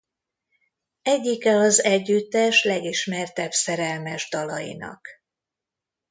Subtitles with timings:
[1.01, 5.07] Egyike az együttes legismertebb szerelmes dalainak.